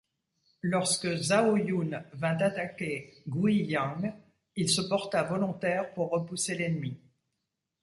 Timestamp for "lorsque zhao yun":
0.63-2.01